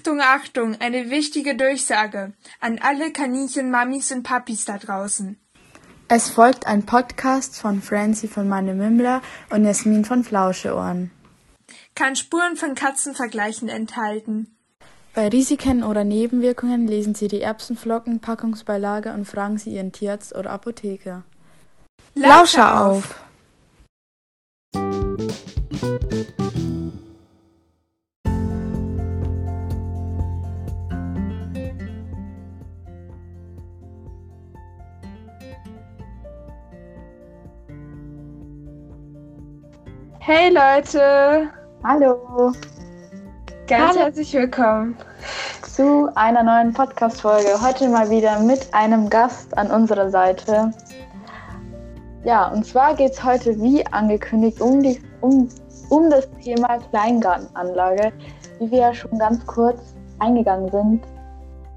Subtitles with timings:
[0.00, 5.38] Achtung, Achtung, eine wichtige Durchsage an alle Kaninchen-Mamis und Papis da draußen.
[6.08, 9.20] Es folgt ein Podcast von Francie von Meine Mimmler
[9.50, 11.10] und Jasmin von Flauscheohren.
[11.94, 14.56] Kann Spuren von Katzenvergleichen enthalten.
[15.12, 20.48] Bei Risiken oder Nebenwirkungen lesen Sie die Erbsenflocken, Packungsbeilage und fragen Sie Ihren Tierarzt oder
[20.48, 21.24] Apotheker.
[22.14, 23.20] Lauscher auf!
[40.32, 41.48] Hey Leute!
[41.82, 42.52] Hallo!
[43.66, 43.98] Ganz Hallo.
[43.98, 44.96] herzlich willkommen.
[45.62, 47.60] Zu einer neuen Podcast-Folge.
[47.60, 50.70] Heute mal wieder mit einem Gast an unserer Seite.
[52.22, 55.48] Ja, und zwar geht es heute, wie angekündigt, um, die, um,
[55.88, 58.12] um das Thema Kleingartenanlage,
[58.60, 61.02] wie wir ja schon ganz kurz eingegangen sind.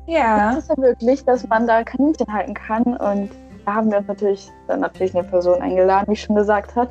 [0.05, 3.31] Ja, Es ist ja möglich, dass man da Kaninchen halten kann und
[3.65, 6.89] da haben wir uns natürlich dann natürlich eine Person eingeladen, wie ich schon gesagt hat.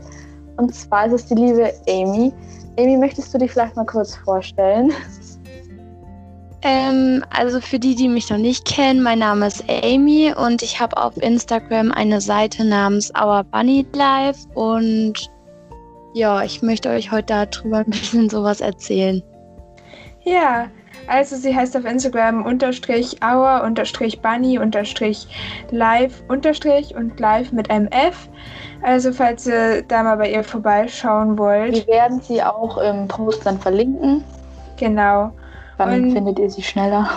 [0.62, 2.32] Und zwar ist es die liebe Amy.
[2.78, 4.92] Amy, möchtest du dich vielleicht mal kurz vorstellen?
[6.62, 10.78] Ähm, also für die, die mich noch nicht kennen, mein Name ist Amy und ich
[10.78, 15.28] habe auf Instagram eine Seite namens Our Bunny Life und
[16.14, 19.20] ja, ich möchte euch heute darüber ein bisschen sowas erzählen.
[20.22, 20.68] ja.
[21.08, 25.27] Also sie heißt auf Instagram unterstrich our unterstrich bunny unterstrich
[25.72, 28.28] live unterstrich und live mit einem F.
[28.83, 31.75] Also falls ihr da mal bei ihr vorbeischauen wollt.
[31.75, 34.24] Wir werden sie auch im Post dann verlinken.
[34.77, 35.33] Genau.
[35.78, 37.08] Dann Und- findet ihr sie schneller.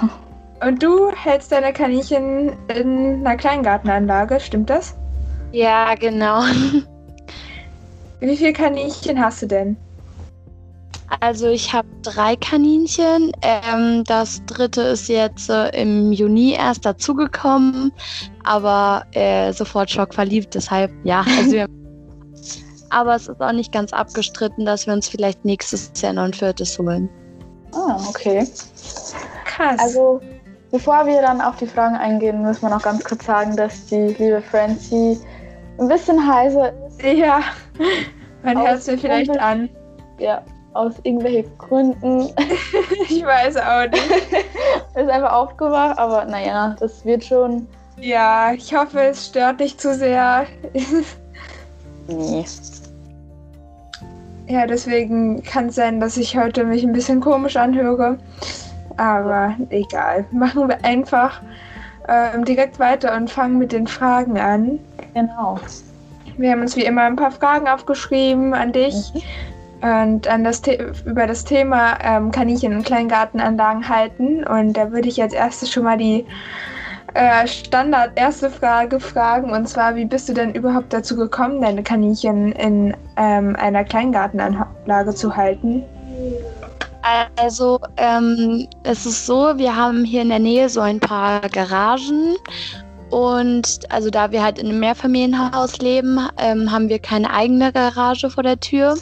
[0.65, 4.95] Und du hältst deine Kaninchen in einer Kleingartenanlage, stimmt das?
[5.51, 6.43] Ja, genau.
[8.19, 9.77] Wie viele Kaninchen hast du denn?
[11.19, 13.31] Also ich habe drei Kaninchen.
[13.41, 17.91] Ähm, das dritte ist jetzt äh, im Juni erst dazugekommen,
[18.45, 20.53] aber äh, sofort schockverliebt.
[20.55, 21.25] Deshalb ja.
[21.37, 21.67] Also wir
[22.89, 26.33] aber es ist auch nicht ganz abgestritten, dass wir uns vielleicht nächstes Jahr noch ein
[26.33, 27.09] viertes holen.
[27.73, 28.47] Ah, okay.
[29.43, 29.79] Krass.
[29.79, 30.21] Also,
[30.71, 34.15] bevor wir dann auf die Fragen eingehen, müssen wir noch ganz kurz sagen, dass die
[34.17, 35.19] liebe Francie
[35.77, 37.01] ein bisschen heiser ist.
[37.03, 37.41] ja,
[38.43, 39.69] man hört es mir vielleicht an.
[40.19, 40.41] Ja,
[40.73, 42.33] aus irgendwelchen Gründen
[43.09, 44.09] Ich weiß auch nicht.
[44.95, 47.67] ist einfach aufgewacht, aber naja, das wird schon.
[47.97, 50.45] Ja, ich hoffe, es stört nicht zu sehr.
[52.07, 52.45] Nee.
[54.47, 58.19] Ja, deswegen kann es sein, dass ich heute mich ein bisschen komisch anhöre.
[58.97, 60.25] Aber egal.
[60.31, 61.41] Machen wir einfach
[62.07, 64.79] ähm, direkt weiter und fangen mit den Fragen an.
[65.13, 65.59] Genau.
[66.37, 69.11] Wir haben uns wie immer ein paar Fragen aufgeschrieben an dich
[69.81, 74.43] und an das The über das Thema ähm, Kaninchen- und Kleingartenanlagen halten.
[74.43, 76.25] Und da würde ich als erstes schon mal die
[77.15, 79.51] äh, Standard erste Frage fragen.
[79.51, 85.15] Und zwar, wie bist du denn überhaupt dazu gekommen, deine Kaninchen in ähm, einer Kleingartenanlage
[85.15, 85.83] zu halten?
[87.37, 92.35] Also ähm, es ist so, wir haben hier in der Nähe so ein paar Garagen
[93.15, 98.29] und also da wir halt in einem Mehrfamilienhaus leben, ähm, haben wir keine eigene Garage
[98.29, 98.97] vor der Tür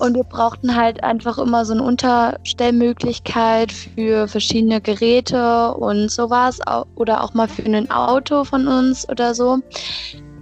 [0.00, 6.58] und wir brauchten halt einfach immer so eine Unterstellmöglichkeit für verschiedene Geräte und sowas
[6.96, 9.60] oder auch mal für ein Auto von uns oder so.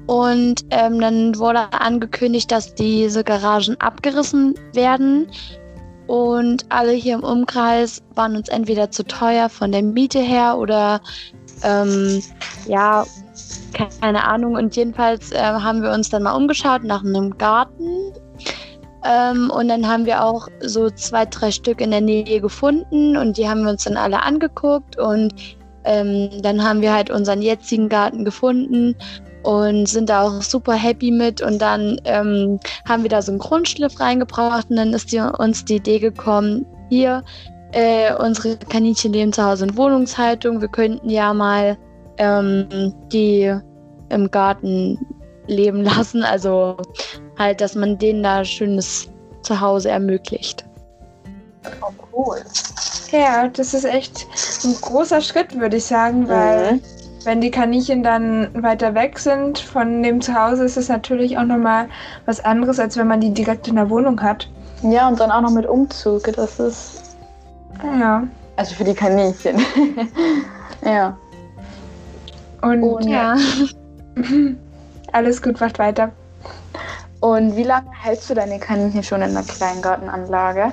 [0.07, 5.27] Und ähm, dann wurde angekündigt, dass diese Garagen abgerissen werden.
[6.07, 11.03] Und alle hier im Umkreis waren uns entweder zu teuer von der Miete her oder
[11.63, 12.23] ähm,
[12.67, 13.05] ja,
[13.73, 14.55] ke- keine Ahnung.
[14.55, 18.13] Und jedenfalls äh, haben wir uns dann mal umgeschaut nach einem Garten.
[19.05, 23.37] Ähm, und dann haben wir auch so zwei, drei Stück in der Nähe gefunden und
[23.37, 24.99] die haben wir uns dann alle angeguckt.
[24.99, 25.33] Und
[25.85, 28.97] ähm, dann haben wir halt unseren jetzigen Garten gefunden
[29.45, 31.41] und sind da auch super happy mit.
[31.41, 35.65] Und dann ähm, haben wir da so einen Grundschliff reingebracht und dann ist die, uns
[35.65, 37.23] die Idee gekommen, hier,
[37.77, 41.77] äh, unsere Kaninchen leben zu Hause in Wohnungshaltung, wir könnten ja mal
[42.17, 43.55] ähm, die
[44.09, 44.99] im Garten
[45.47, 46.77] leben lassen, also
[47.39, 49.09] halt, dass man denen da schönes
[49.43, 50.65] Zuhause ermöglicht.
[51.83, 52.39] Oh, cool.
[53.13, 54.27] Ja, das ist echt
[54.65, 56.81] ein großer Schritt, würde ich sagen, weil Mhm.
[57.25, 61.89] wenn die Kaninchen dann weiter weg sind von dem Zuhause, ist es natürlich auch nochmal
[62.25, 64.49] was anderes, als wenn man die direkt in der Wohnung hat.
[64.83, 66.25] Ja, und dann auch noch mit Umzug.
[66.35, 67.06] Das ist.
[67.83, 68.27] Ja.
[68.57, 69.61] Also für die Kaninchen.
[70.85, 71.17] ja.
[72.63, 73.37] Und Und- Ja.
[75.13, 76.11] alles gut, macht weiter.
[77.21, 80.73] Und wie lange hältst du deine Kaninchen schon in der Kleingartenanlage?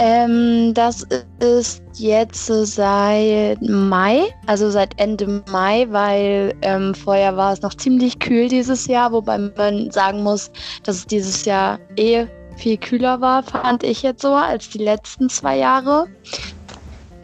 [0.00, 1.04] Ähm, das
[1.40, 8.20] ist jetzt seit Mai, also seit Ende Mai, weil ähm, vorher war es noch ziemlich
[8.20, 10.52] kühl dieses Jahr, wobei man sagen muss,
[10.84, 12.26] dass es dieses Jahr eh
[12.58, 16.06] viel kühler war, fand ich jetzt so, als die letzten zwei Jahre.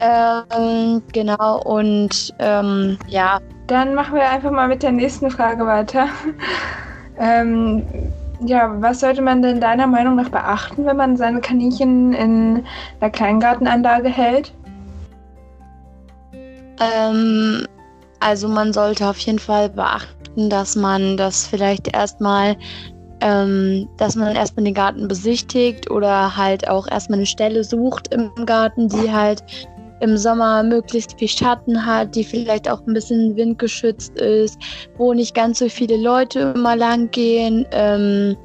[0.00, 3.40] Ähm, genau, und ähm, ja.
[3.66, 6.08] Dann machen wir einfach mal mit der nächsten Frage weiter.
[7.18, 7.82] ähm,
[8.40, 12.64] ja, was sollte man denn deiner Meinung nach beachten, wenn man seine Kaninchen in
[13.00, 14.52] einer Kleingartenanlage hält?
[16.80, 17.66] Ähm,
[18.20, 22.56] also man sollte auf jeden Fall beachten, dass man das vielleicht erstmal,
[23.24, 28.30] ähm, dass man erstmal den Garten besichtigt oder halt auch erstmal eine Stelle sucht im
[28.44, 29.42] Garten, die halt
[30.00, 34.58] im Sommer möglichst viel Schatten hat, die vielleicht auch ein bisschen windgeschützt ist,
[34.98, 37.64] wo nicht ganz so viele Leute immer lang gehen.
[37.72, 38.36] Ähm,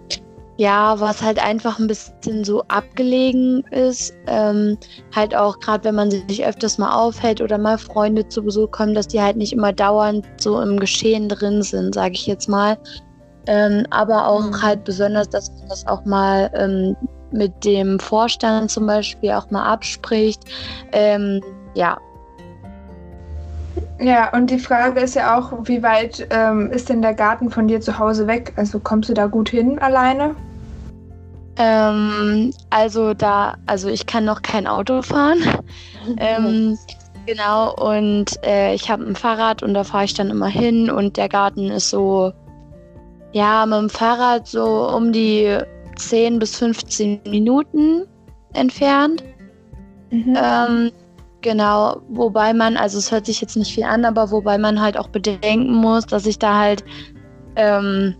[0.55, 4.13] ja, was halt einfach ein bisschen so abgelegen ist.
[4.27, 4.77] Ähm,
[5.13, 8.93] halt auch gerade, wenn man sich öfters mal aufhält oder mal Freunde zu Besuch kommen,
[8.93, 12.77] dass die halt nicht immer dauernd so im Geschehen drin sind, sage ich jetzt mal.
[13.49, 14.61] Ähm, aber auch mhm.
[14.61, 16.95] halt besonders, dass man das auch mal ähm,
[17.31, 20.43] mit dem Vorstand zum Beispiel auch mal abspricht.
[20.91, 21.41] Ähm,
[21.73, 21.97] ja.
[23.99, 27.67] Ja, und die Frage ist ja auch, wie weit ähm, ist denn der Garten von
[27.67, 28.53] dir zu Hause weg?
[28.55, 30.35] Also kommst du da gut hin alleine?
[31.57, 35.39] Ähm, also da, also ich kann noch kein Auto fahren.
[36.17, 36.77] ähm,
[37.25, 41.17] genau, und äh, ich habe ein Fahrrad und da fahre ich dann immer hin und
[41.17, 42.31] der Garten ist so,
[43.33, 45.57] ja, mit dem Fahrrad so um die
[45.97, 48.05] 10 bis 15 Minuten
[48.53, 49.23] entfernt.
[50.11, 50.37] Mhm.
[50.41, 50.91] Ähm,
[51.41, 54.97] genau, wobei man, also es hört sich jetzt nicht viel an, aber wobei man halt
[54.97, 56.83] auch bedenken muss, dass ich da halt
[57.55, 58.15] ähm,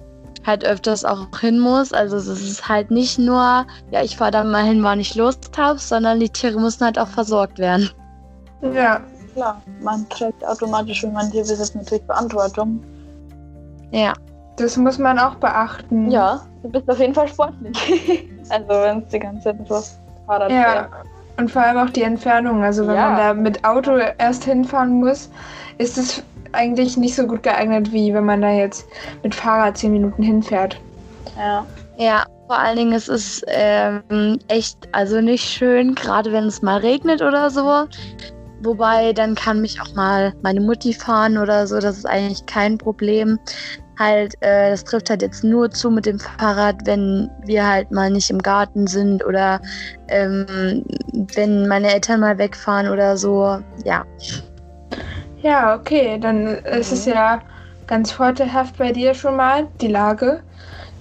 [0.46, 1.94] halt öfters auch hin muss.
[1.94, 5.58] Also es ist halt nicht nur, ja, ich fahre da mal hin, wann ich Lust
[5.58, 7.90] habe, sondern die Tiere müssen halt auch versorgt werden.
[8.74, 9.02] Ja,
[9.34, 9.62] klar.
[9.82, 12.82] Man trägt automatisch, wenn man Tierbesitzt, natürlich Verantwortung.
[13.92, 14.14] Ja.
[14.60, 16.12] Das muss man auch beachten.
[16.12, 18.28] Ja, du bist auf jeden Fall sportlich.
[18.50, 19.82] also wenn es die ganze Zeit so
[20.26, 20.90] Fahrrad Ja,
[21.38, 22.64] und vor allem auch die Entfernung.
[22.64, 23.10] Also wenn ja.
[23.10, 25.30] man da mit Auto erst hinfahren muss,
[25.78, 28.88] ist es eigentlich nicht so gut geeignet, wie wenn man da jetzt
[29.24, 30.80] mit Fahrrad zehn Minuten hinfährt.
[31.38, 31.66] Ja.
[31.98, 36.78] Ja, vor allen Dingen es ist ähm, echt, also nicht schön, gerade wenn es mal
[36.78, 37.86] regnet oder so.
[38.62, 42.78] Wobei, dann kann mich auch mal meine Mutti fahren oder so, das ist eigentlich kein
[42.78, 43.40] Problem
[44.00, 48.10] halt, äh, das trifft halt jetzt nur zu mit dem Fahrrad, wenn wir halt mal
[48.10, 49.62] nicht im Garten sind oder
[50.08, 50.84] ähm,
[51.36, 54.06] wenn meine Eltern mal wegfahren oder so, ja.
[55.42, 56.66] Ja, okay, dann mhm.
[56.66, 57.42] ist es ja
[57.88, 60.42] ganz vorteilhaft bei dir schon mal, die Lage.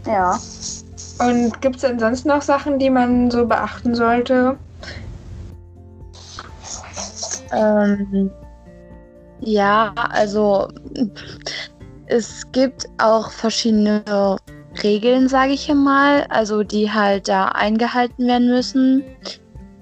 [0.06, 0.38] Ja.
[1.18, 4.56] Und gibt es ansonsten noch Sachen, die man so beachten sollte?
[7.52, 8.30] Ähm,
[9.40, 10.68] ja, also
[12.08, 14.02] es gibt auch verschiedene
[14.82, 19.05] Regeln, sage ich mal, also die halt da eingehalten werden müssen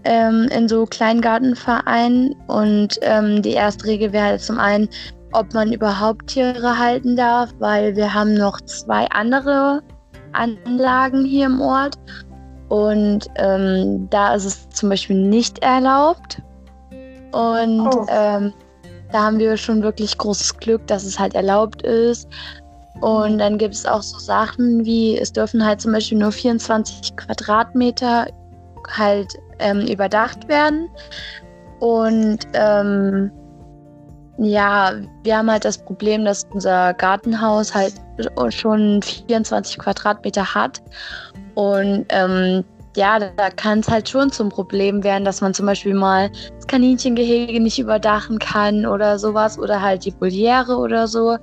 [0.05, 2.35] ähm, in so Kleingartenvereinen.
[2.47, 4.89] Und ähm, die erste Regel wäre halt zum einen,
[5.33, 9.83] ob man überhaupt Tiere halten darf, weil wir haben noch zwei andere
[10.33, 11.97] Anlagen hier im Ort.
[12.69, 16.43] Und ähm, da ist es zum Beispiel nicht erlaubt.
[17.33, 18.07] Und oh.
[18.09, 18.53] ähm,
[19.13, 22.29] da haben wir schon wirklich großes Glück, dass es halt erlaubt ist.
[23.01, 27.17] Und dann gibt es auch so Sachen wie, es dürfen halt zum Beispiel nur 24
[27.17, 28.27] Quadratmeter
[28.97, 30.89] halt ähm, überdacht werden.
[31.81, 33.31] Und ähm,
[34.39, 37.95] ja, wir haben halt das Problem, dass unser Gartenhaus halt
[38.51, 40.83] schon 24 Quadratmeter hat.
[41.55, 42.65] Und ähm,
[42.97, 46.67] ja, da kann es halt schon zum Problem werden, dass man zum Beispiel mal das
[46.67, 51.37] Kaninchengehege nicht überdachen kann oder sowas oder halt die Voliere oder so.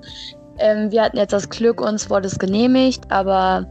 [0.60, 3.66] Ähm, wir hatten jetzt das Glück, uns wurde es genehmigt, aber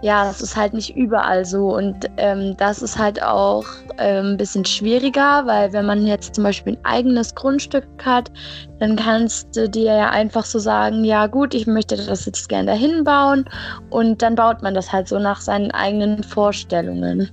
[0.00, 1.74] ja, das ist halt nicht überall so.
[1.76, 3.64] Und ähm, das ist halt auch
[3.98, 8.30] ähm, ein bisschen schwieriger, weil wenn man jetzt zum Beispiel ein eigenes Grundstück hat,
[8.78, 12.66] dann kannst du dir ja einfach so sagen, ja gut, ich möchte das jetzt gerne
[12.66, 13.44] dahin bauen.
[13.90, 17.30] Und dann baut man das halt so nach seinen eigenen Vorstellungen.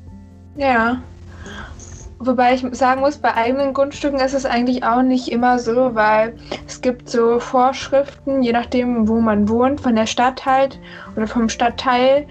[0.55, 0.97] Ja.
[2.17, 6.35] Wobei ich sagen muss, bei eigenen Grundstücken ist es eigentlich auch nicht immer so, weil
[6.65, 10.79] es gibt so Vorschriften, je nachdem, wo man wohnt, von der Stadt halt
[11.15, 12.25] oder vom Stadtteil,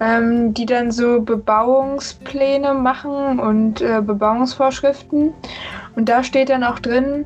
[0.00, 5.32] ähm, die dann so Bebauungspläne machen und äh, Bebauungsvorschriften.
[5.96, 7.24] Und da steht dann auch drin,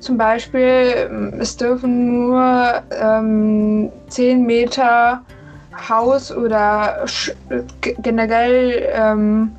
[0.00, 5.22] zum Beispiel, es dürfen nur ähm, 10 Meter
[5.88, 7.04] Haus oder
[8.02, 9.52] generell ähm,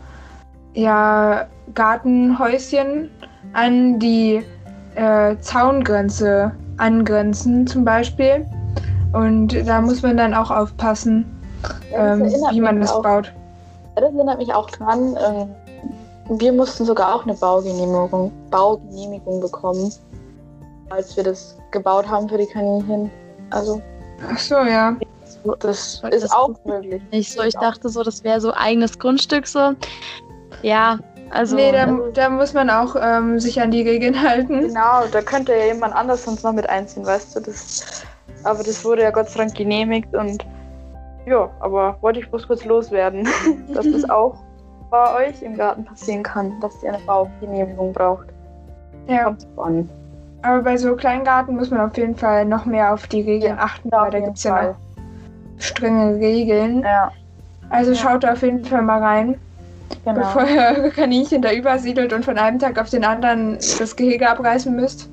[0.74, 3.10] ja, Gartenhäuschen
[3.54, 4.42] an die
[4.96, 8.46] äh, Zaungrenze angrenzen zum Beispiel.
[9.14, 11.26] Und da muss man dann auch aufpassen,
[11.92, 13.04] Ja, das ähm, erinnert wie man mich das auch.
[13.04, 13.34] baut.
[13.96, 15.18] Das erinnert mich auch dran.
[15.26, 15.56] Ähm,
[16.40, 19.92] wir mussten sogar auch eine Baugenehmigung, Baugenehmigung bekommen,
[20.90, 23.10] als wir das gebaut haben für die Kaninchen.
[23.50, 23.82] Also
[24.32, 24.96] Ach so, ja.
[25.60, 27.02] das Das ist ist auch möglich.
[27.12, 29.72] Nicht so, ich dachte so, das wäre so eigenes Grundstück so.
[30.62, 31.00] Ja,
[31.32, 31.56] also.
[31.56, 34.62] nee, da, da muss man auch ähm, sich an die Regeln halten.
[34.62, 37.40] Genau, da könnte ja jemand anders sonst noch mit einziehen, weißt du.
[37.42, 38.04] Das,
[38.44, 40.46] aber das wurde ja Gott sei Dank genehmigt und
[41.30, 43.28] ja, aber wollte ich bloß kurz loswerden,
[43.74, 44.36] dass das auch
[44.90, 48.26] bei euch im Garten passieren kann, dass ihr eine Baugenehmigung braucht.
[49.08, 49.90] Ja, Kommt an.
[50.42, 53.64] aber bei so Kleingarten muss man auf jeden Fall noch mehr auf die Regeln Ja,
[53.64, 54.76] achten, weil da gibt es ja noch
[55.60, 56.82] strenge Regeln.
[56.82, 57.12] Ja,
[57.70, 57.98] Also Ja.
[57.98, 59.40] schaut da auf jeden Fall mal rein,
[60.06, 60.20] genau.
[60.22, 64.28] bevor ihr eure Kaninchen da übersiedelt und von einem Tag auf den anderen das Gehege
[64.30, 65.08] abreißen müsst.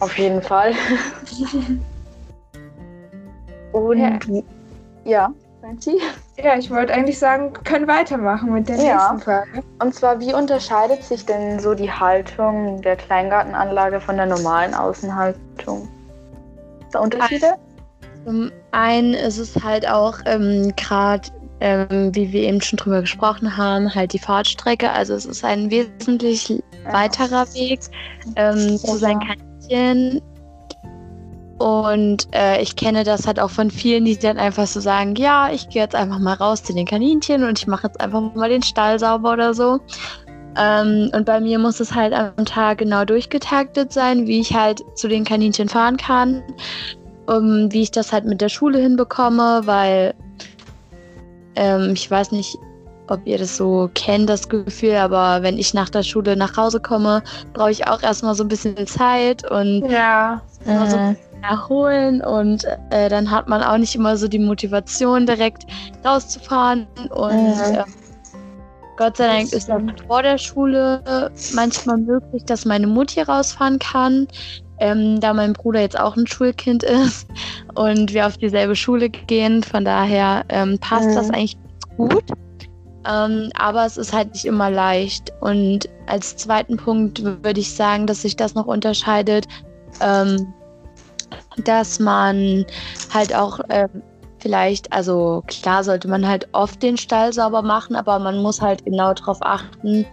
[0.00, 0.72] Auf jeden Fall.
[3.72, 4.18] Und Ja.
[5.04, 6.00] ja, Franzi?
[6.42, 8.94] Ja, ich wollte eigentlich sagen, wir können weitermachen mit der Ja.
[8.94, 9.62] nächsten Frage.
[9.80, 15.88] Und zwar, wie unterscheidet sich denn so die Haltung der Kleingartenanlage von der normalen Außenhaltung?
[16.80, 17.54] Ist da Unterschiede?
[18.24, 21.28] Zum einen ist es halt auch ähm, gerade,
[21.60, 24.90] ähm, wie wir eben schon drüber gesprochen haben, halt die Fahrtstrecke.
[24.90, 27.80] Also es ist ein wesentlich weiterer Weg
[28.36, 30.22] ähm, zu seinen Kaninchen.
[31.58, 35.50] Und äh, ich kenne das halt auch von vielen, die dann einfach so sagen, ja,
[35.50, 38.48] ich gehe jetzt einfach mal raus zu den Kaninchen und ich mache jetzt einfach mal
[38.48, 39.80] den Stall sauber oder so.
[40.56, 44.82] Ähm, und bei mir muss es halt am Tag genau durchgetaktet sein, wie ich halt
[44.94, 46.42] zu den Kaninchen fahren kann,
[47.26, 50.14] um, wie ich das halt mit der Schule hinbekomme, weil
[51.56, 52.56] ähm, ich weiß nicht,
[53.08, 56.80] ob ihr das so kennt, das Gefühl, aber wenn ich nach der Schule nach Hause
[56.80, 57.22] komme,
[57.52, 61.27] brauche ich auch erstmal so ein bisschen Zeit und Ja, immer so.
[61.42, 65.64] Erholen und äh, dann hat man auch nicht immer so die Motivation, direkt
[66.04, 66.86] rauszufahren.
[67.10, 67.74] Und Mhm.
[67.74, 67.84] äh,
[68.96, 74.26] Gott sei Dank ist auch vor der Schule manchmal möglich, dass meine Mutti rausfahren kann,
[74.80, 77.26] ähm, da mein Bruder jetzt auch ein Schulkind ist
[77.74, 79.62] und wir auf dieselbe Schule gehen.
[79.62, 81.14] Von daher ähm, passt Mhm.
[81.14, 82.24] das eigentlich ganz gut.
[83.06, 85.32] Ähm, aber es ist halt nicht immer leicht.
[85.40, 89.46] Und als zweiten Punkt würde ich sagen, dass sich das noch unterscheidet,
[90.00, 90.52] ähm,
[91.64, 92.64] dass man
[93.12, 94.02] halt auch ähm,
[94.40, 98.84] vielleicht, also klar sollte man halt oft den Stall sauber machen, aber man muss halt
[98.84, 100.06] genau darauf achten,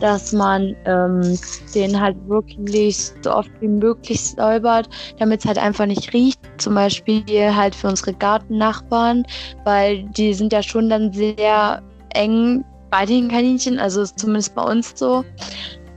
[0.00, 1.38] dass man ähm,
[1.74, 6.40] den halt wirklich so oft wie möglich säubert, damit es halt einfach nicht riecht.
[6.58, 9.24] Zum Beispiel halt für unsere Gartennachbarn,
[9.64, 11.82] weil die sind ja schon dann sehr
[12.14, 15.24] eng bei den Kaninchen, also zumindest bei uns so.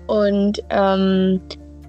[0.07, 1.39] Und ähm,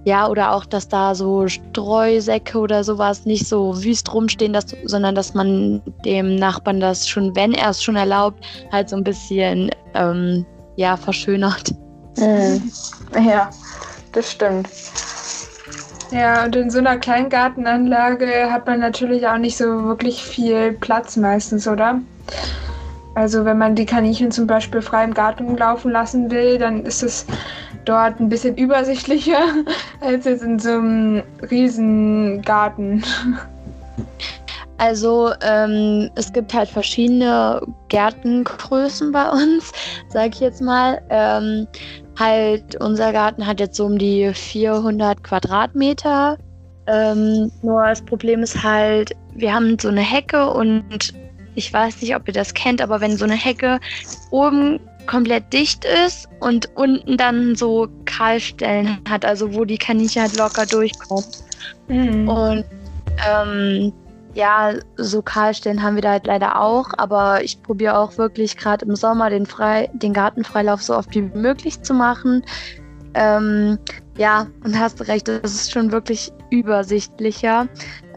[0.04, 5.14] ja, oder auch, dass da so Streusäcke oder sowas nicht so wüst rumstehen, dass, sondern
[5.14, 8.42] dass man dem Nachbarn das schon, wenn er es schon erlaubt,
[8.72, 11.74] halt so ein bisschen ähm, ja, verschönert.
[12.16, 12.72] Mhm.
[13.26, 13.50] Ja,
[14.12, 14.68] das stimmt.
[16.10, 21.16] ja, und in so einer Kleingartenanlage hat man natürlich auch nicht so wirklich viel Platz
[21.16, 22.00] meistens, oder?
[23.14, 27.02] Also wenn man die Kaninchen zum Beispiel frei im Garten laufen lassen will, dann ist
[27.02, 27.26] es
[27.84, 29.42] dort ein bisschen übersichtlicher
[30.00, 33.02] als jetzt in so einem riesen Garten.
[34.78, 39.72] Also ähm, es gibt halt verschiedene Gärtengrößen bei uns,
[40.08, 41.02] sag ich jetzt mal.
[41.10, 41.66] Ähm,
[42.18, 46.38] halt unser Garten hat jetzt so um die 400 Quadratmeter.
[46.86, 51.12] Ähm, nur das Problem ist halt, wir haben so eine Hecke und
[51.60, 53.80] ich weiß nicht, ob ihr das kennt, aber wenn so eine Hecke
[54.30, 60.36] oben komplett dicht ist und unten dann so Kahlstellen hat, also wo die Kaninchen halt
[60.38, 61.24] locker durchkommen.
[61.88, 62.28] Mhm.
[62.28, 62.64] Und
[63.28, 63.92] ähm,
[64.32, 68.86] ja, so Kahlstellen haben wir da halt leider auch, aber ich probiere auch wirklich gerade
[68.86, 72.42] im Sommer den, frei, den Gartenfreilauf so oft wie möglich zu machen.
[73.12, 73.78] Ähm,
[74.16, 77.68] ja, und hast recht, das ist schon wirklich übersichtlicher.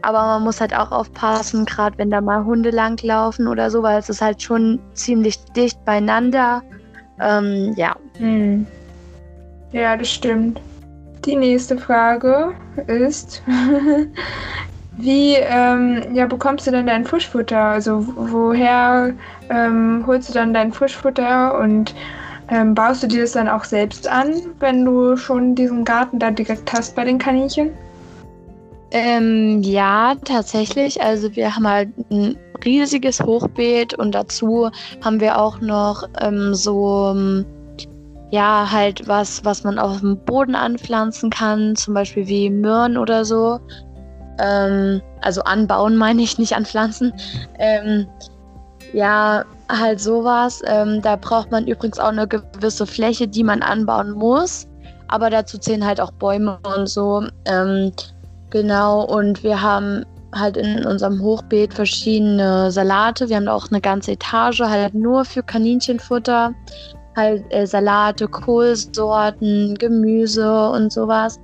[0.04, 3.98] Aber man muss halt auch aufpassen, gerade wenn da mal Hunde langlaufen oder so, weil
[3.98, 6.62] es ist halt schon ziemlich dicht beieinander.
[7.20, 8.66] Ähm, ja, Hm.
[9.72, 10.60] Ja, das stimmt.
[11.24, 12.54] Die nächste Frage
[12.86, 13.42] ist,
[14.96, 17.58] wie ähm, ja, bekommst du denn dein Frischfutter?
[17.58, 19.12] Also woher
[19.50, 21.94] ähm, holst du dann dein Frischfutter und
[22.50, 26.30] ähm, baust du dir das dann auch selbst an, wenn du schon diesen Garten da
[26.30, 27.70] direkt hast bei den Kaninchen?
[28.94, 31.02] Ähm, ja, tatsächlich.
[31.02, 34.70] Also wir haben halt ein riesiges Hochbeet und dazu
[35.02, 37.44] haben wir auch noch ähm, so, ähm,
[38.30, 43.24] ja, halt was, was man auf dem Boden anpflanzen kann, zum Beispiel wie Möhren oder
[43.24, 43.58] so.
[44.38, 47.12] Ähm, also anbauen meine ich, nicht anpflanzen.
[47.58, 48.06] Ähm,
[48.92, 50.62] ja, halt sowas.
[50.68, 54.68] Ähm, da braucht man übrigens auch eine gewisse Fläche, die man anbauen muss.
[55.08, 57.24] Aber dazu zählen halt auch Bäume und so.
[57.46, 57.90] Ähm,
[58.54, 63.28] genau, und wir haben halt in unserem Hochbeet verschiedene Salate.
[63.28, 66.54] Wir haben auch eine ganze Etage, halt nur für Kaninchenfutter.
[67.16, 71.38] Halt äh, Salate, Kohlsorten, Gemüse und sowas.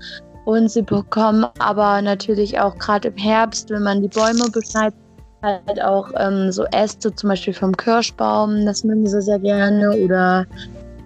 [0.44, 4.98] Und sie bekommen aber natürlich auch gerade im Herbst, wenn man die Bäume beschneidet,
[5.42, 8.66] halt auch ähm, so Äste, zum Beispiel vom Kirschbaum.
[8.66, 9.92] Das mögen sie sehr gerne.
[9.92, 10.46] Oder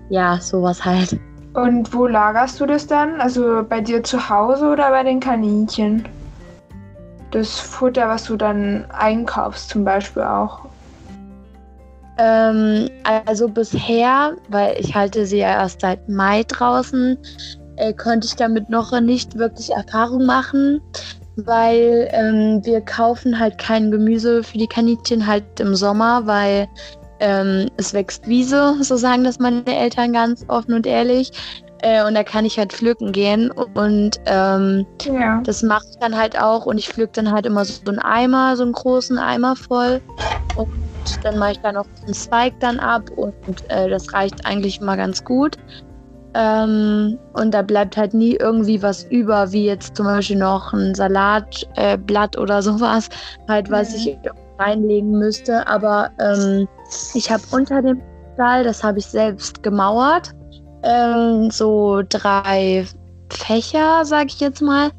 [0.08, 1.18] ja, sowas halt.
[1.54, 3.20] Und wo lagerst du das dann?
[3.20, 6.04] Also bei dir zu Hause oder bei den Kaninchen?
[7.34, 10.61] das Futter, was du dann einkaufst, zum Beispiel auch?
[12.16, 12.88] Ähm,
[13.26, 17.18] also bisher, weil ich halte sie ja erst seit Mai draußen,
[17.76, 20.80] äh, konnte ich damit noch nicht wirklich Erfahrung machen,
[21.34, 26.68] weil ähm, wir kaufen halt kein Gemüse für die Kaninchen halt im Sommer, weil
[27.21, 31.30] ähm, es wächst Wiese, so sagen das meine Eltern ganz offen und ehrlich.
[31.83, 33.50] Äh, und da kann ich halt pflücken gehen.
[33.50, 35.40] Und ähm, ja.
[35.44, 36.66] das mache ich dann halt auch.
[36.66, 40.00] Und ich pflück dann halt immer so einen Eimer, so einen großen Eimer voll.
[40.56, 40.71] Und
[41.23, 43.11] dann mache ich da noch einen Zweig dann ab.
[43.16, 43.37] Und
[43.68, 45.59] äh, das reicht eigentlich immer ganz gut.
[46.35, 50.94] Ähm, und da bleibt halt nie irgendwie was über, wie jetzt zum Beispiel noch ein
[50.94, 53.09] Salatblatt äh, oder sowas,
[53.47, 53.97] halt was mhm.
[53.97, 54.18] ich
[54.58, 55.66] reinlegen müsste.
[55.66, 56.68] Aber ähm,
[57.14, 58.00] ich habe unter dem
[58.34, 60.34] Stall, das habe ich selbst gemauert
[60.84, 62.87] ähm, so drei
[63.30, 64.90] Fächer, sag ich jetzt mal.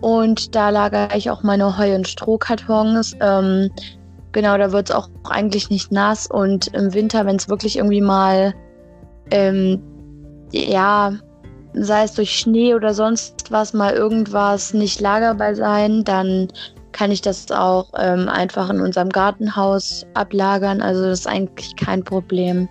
[0.00, 3.16] Und da lagere ich auch meine Heu- und Strohkartons.
[3.20, 3.70] Ähm,
[4.32, 6.26] genau, da wird es auch eigentlich nicht nass.
[6.26, 8.54] Und im Winter, wenn es wirklich irgendwie mal,
[9.30, 9.80] ähm,
[10.50, 11.12] ja,
[11.74, 16.48] sei es durch Schnee oder sonst was, mal irgendwas nicht lagerbar sein, dann
[16.92, 20.80] kann ich das auch ähm, einfach in unserem Gartenhaus ablagern.
[20.82, 22.68] Also das ist eigentlich kein Problem.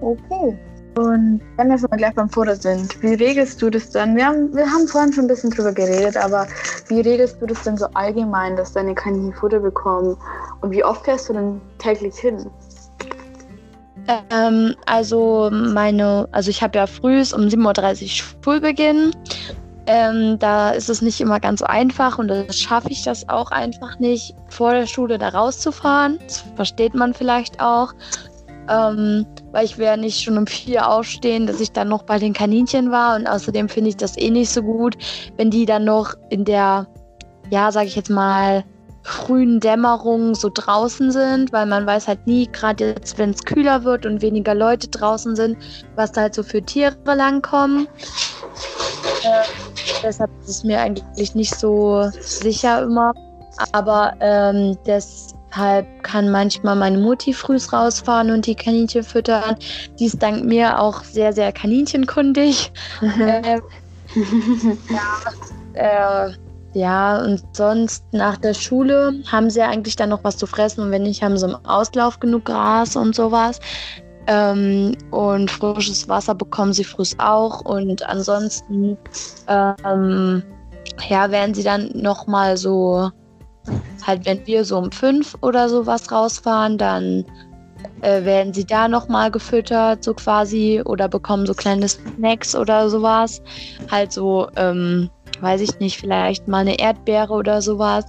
[0.00, 0.58] Okay.
[0.96, 4.16] Und wenn wir schon mal gleich beim Futter sind, wie regelst du das dann?
[4.16, 6.46] Wir haben, wir haben vorhin schon ein bisschen drüber geredet, aber
[6.88, 10.16] wie regelst du das denn so allgemein, dass deine Kaninchen Futter bekommen?
[10.62, 12.50] Und wie oft fährst du denn täglich hin?
[14.30, 18.08] Ähm, also meine, also ich habe ja früh um 7.30 Uhr
[18.42, 19.12] Schulbeginn.
[19.86, 23.50] Ähm, da ist es nicht immer ganz so einfach und da schaffe ich das auch
[23.52, 26.18] einfach nicht, vor der Schule da rauszufahren.
[26.26, 27.92] Das versteht man vielleicht auch.
[28.68, 32.32] Ähm, weil ich wäre nicht schon um vier aufstehen, dass ich dann noch bei den
[32.32, 33.14] Kaninchen war.
[33.14, 34.96] Und außerdem finde ich das eh nicht so gut,
[35.36, 36.88] wenn die dann noch in der,
[37.50, 38.64] ja, sag ich jetzt mal,
[39.06, 43.84] frühen Dämmerung so draußen sind, weil man weiß halt nie, gerade jetzt, wenn es kühler
[43.84, 45.56] wird und weniger Leute draußen sind,
[45.94, 47.86] was da halt so für Tiere langkommen.
[49.22, 49.44] Äh,
[50.02, 53.14] deshalb ist es mir eigentlich nicht so sicher immer.
[53.72, 54.76] Aber ähm,
[55.56, 59.56] Deshalb kann manchmal meine Mutti frühs rausfahren und die Kaninchen füttern.
[59.98, 62.72] Die ist dank mir auch sehr, sehr kaninchenkundig.
[63.00, 63.58] äh,
[64.90, 66.32] ja, äh,
[66.76, 70.90] ja, und sonst nach der Schule haben sie eigentlich dann noch was zu fressen und
[70.90, 73.60] wenn nicht, haben sie im Auslauf genug Gras und sowas.
[74.26, 78.98] Ähm, und frisches Wasser bekommen sie früh auch und ansonsten
[79.48, 80.42] ähm,
[81.08, 83.10] ja, werden sie dann nochmal so
[84.06, 87.24] halt, wenn wir so um fünf oder sowas rausfahren, dann
[88.02, 93.40] äh, werden sie da nochmal gefüttert, so quasi, oder bekommen so kleine Snacks oder sowas.
[93.90, 95.08] Halt so, ähm,
[95.40, 98.04] weiß ich nicht, vielleicht mal eine Erdbeere oder sowas.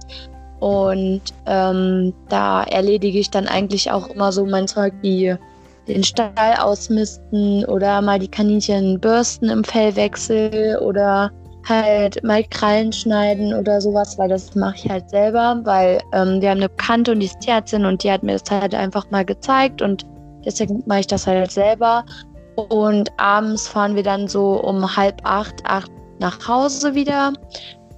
[0.60, 5.36] Und ähm, da erledige ich dann eigentlich auch immer so mein Zeug wie
[5.86, 11.30] den Stall ausmisten oder mal die Kaninchen bürsten im Fellwechsel oder
[11.68, 16.50] halt mal Krallen schneiden oder sowas, weil das mache ich halt selber, weil ähm, wir
[16.50, 19.24] haben eine Bekannte und die ist Tierärztin und die hat mir das halt einfach mal
[19.24, 20.06] gezeigt und
[20.44, 22.04] deswegen mache ich das halt selber.
[22.70, 27.32] Und abends fahren wir dann so um halb acht, acht nach Hause wieder.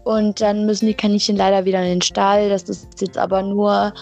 [0.05, 2.49] Und dann müssen die Kaninchen leider wieder in den Stall.
[2.49, 3.93] Das ist jetzt aber nur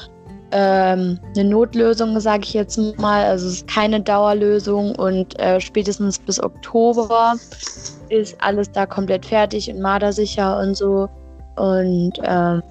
[0.53, 3.25] ähm, eine Notlösung, sage ich jetzt mal.
[3.25, 7.35] Also es ist keine Dauerlösung und äh, spätestens bis Oktober
[8.09, 11.09] ist alles da komplett fertig und mardersicher und so.
[11.57, 12.63] Und ähm,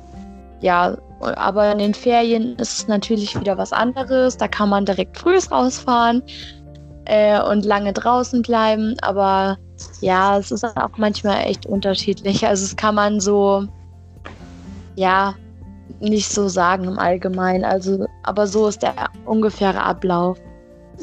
[0.61, 4.37] ja, aber in den Ferien ist es natürlich wieder was anderes.
[4.37, 6.23] Da kann man direkt früh rausfahren
[7.05, 8.95] äh, und lange draußen bleiben.
[9.01, 9.57] Aber
[10.01, 12.45] ja, es ist auch manchmal echt unterschiedlich.
[12.45, 13.67] Also es kann man so,
[14.95, 15.35] ja,
[15.99, 17.63] nicht so sagen im Allgemeinen.
[17.63, 18.93] Also, aber so ist der
[19.25, 20.37] ungefähre Ablauf.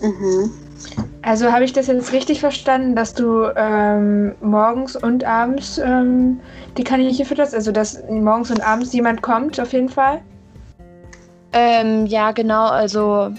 [0.01, 0.51] Mhm.
[1.23, 6.41] Also habe ich das jetzt richtig verstanden, dass du ähm, morgens und abends ähm,
[6.77, 7.55] die Kaninchen fütterst?
[7.55, 10.21] Also dass morgens und abends jemand kommt, auf jeden Fall?
[11.53, 12.67] Ähm, ja, genau.
[12.67, 13.31] Also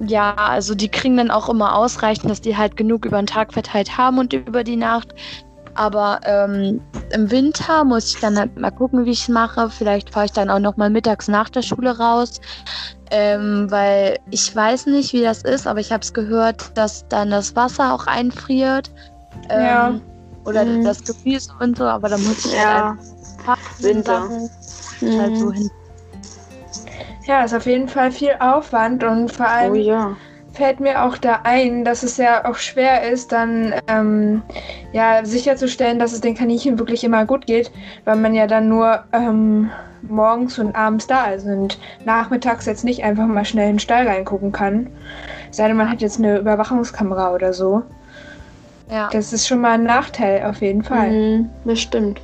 [0.00, 3.52] ja, also die kriegen dann auch immer ausreichend, dass die halt genug über den Tag
[3.52, 5.14] verteilt haben und über die Nacht.
[5.74, 6.80] Aber ähm,
[7.12, 9.70] im Winter muss ich dann halt mal gucken, wie ich es mache.
[9.70, 12.40] Vielleicht fahre ich dann auch noch mal mittags nach der Schule raus.
[13.10, 17.30] Ähm, weil ich weiß nicht, wie das ist, aber ich habe es gehört, dass dann
[17.30, 18.90] das Wasser auch einfriert.
[19.48, 20.00] Ähm, Ja.
[20.44, 20.84] Oder Mhm.
[20.84, 22.96] das Gefäß und so, aber da muss ich Ja,
[23.46, 24.22] halt Winter.
[24.22, 25.52] einfach halt so Mhm.
[25.52, 25.70] hin.
[27.30, 30.16] Ja, ist auf jeden Fall viel Aufwand und vor allem Oh ja.
[30.52, 34.42] fällt mir auch da ein, dass es ja auch schwer ist, dann ähm,
[34.92, 37.70] ja, sicherzustellen, dass es den Kaninchen wirklich immer gut geht,
[38.04, 39.70] weil man ja dann nur ähm,
[40.02, 44.08] morgens und abends da ist und nachmittags jetzt nicht einfach mal schnell in den Stall
[44.08, 44.90] reingucken kann.
[45.52, 47.84] Sei denn, man hat jetzt eine Überwachungskamera oder so.
[48.90, 49.08] Ja.
[49.12, 51.12] Das ist schon mal ein Nachteil auf jeden Fall.
[51.12, 52.20] Mhm, das stimmt.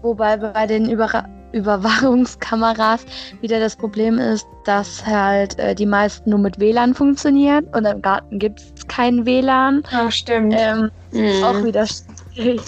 [0.00, 3.04] Wobei bei den Überra Überwachungskameras
[3.40, 8.02] wieder das Problem ist, dass halt äh, die meisten nur mit WLAN funktionieren und im
[8.02, 9.82] Garten gibt es kein WLAN.
[9.90, 10.54] Ah, stimmt.
[10.56, 11.44] Ähm, Mhm.
[11.44, 12.60] Auch wieder schwierig.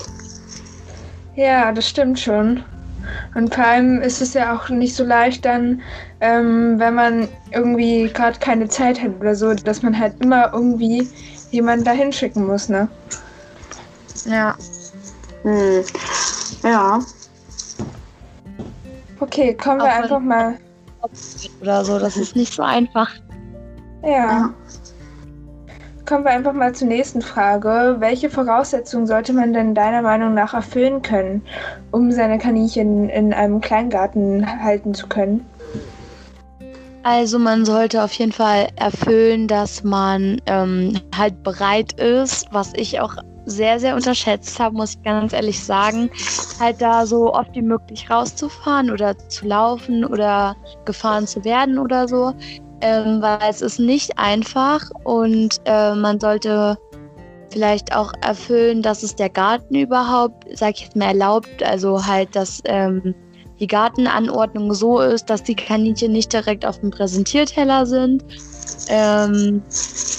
[1.35, 2.63] Ja, das stimmt schon.
[3.35, 5.83] Und vor allem ist es ja auch nicht so leicht dann,
[6.21, 11.09] ähm, wenn man irgendwie gerade keine Zeit hat oder so, dass man halt immer irgendwie
[11.51, 12.89] jemanden dahin schicken muss, ne?
[14.25, 14.57] Ja.
[15.45, 15.85] Mhm.
[16.63, 17.01] Ja.
[19.21, 20.59] Okay, kommen wir Auch einfach mal.
[21.61, 23.11] Oder so, das ist nicht so einfach.
[24.03, 24.55] Ja, Ja.
[26.05, 27.97] kommen wir einfach mal zur nächsten Frage.
[27.99, 31.43] Welche Voraussetzungen sollte man denn deiner Meinung nach erfüllen können,
[31.91, 35.45] um seine Kaninchen in einem Kleingarten halten zu können?
[37.03, 43.01] Also man sollte auf jeden Fall erfüllen, dass man ähm, halt bereit ist, was ich
[43.01, 43.15] auch
[43.47, 46.11] sehr, sehr unterschätzt habe, muss ich ganz ehrlich sagen,
[46.61, 52.09] halt da so oft wie möglich rauszufahren oder zu laufen oder gefahren zu werden oder
[52.09, 52.35] so,
[52.81, 56.77] ähm, weil es ist nicht einfach und äh, man sollte
[57.51, 62.35] vielleicht auch erfüllen, dass es der Garten überhaupt, sag ich jetzt mal, erlaubt, also halt,
[62.35, 63.15] dass ähm,
[63.61, 68.25] die Gartenanordnung so ist, dass die Kaninchen nicht direkt auf dem Präsentierteller sind.
[68.89, 69.63] Ähm,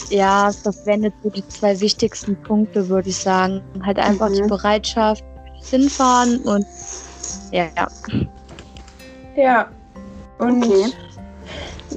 [0.09, 3.61] ja, das wären jetzt so die zwei wichtigsten Punkte, würde ich sagen.
[3.85, 4.33] Halt einfach Mhm.
[4.33, 5.23] die Bereitschaft,
[5.69, 6.65] hinfahren und
[7.51, 7.87] ja, ja.
[9.35, 9.67] Ja.
[10.39, 10.93] Und Okay.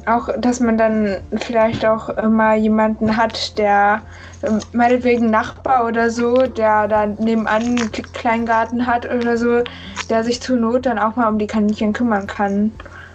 [0.07, 4.03] auch, dass man dann vielleicht auch immer jemanden hat, der
[4.43, 9.63] ähm, meinetwegen Nachbar oder so, der da nebenan einen Kle- Kleingarten hat oder so,
[10.09, 12.73] der sich zur Not dann auch mal um die Kaninchen kümmern kann.